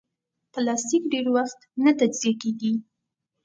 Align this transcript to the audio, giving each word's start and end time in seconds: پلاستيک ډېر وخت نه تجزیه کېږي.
پلاستيک 0.53 1.03
ډېر 1.13 1.25
وخت 1.35 1.59
نه 1.83 1.91
تجزیه 1.99 2.33
کېږي. 2.41 2.73